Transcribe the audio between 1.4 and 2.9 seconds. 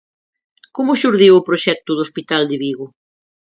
proxecto do hospital de Vigo?